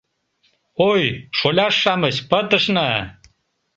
[0.89, 1.03] Ой,
[1.37, 2.89] шоляш-шамыч, пытышна!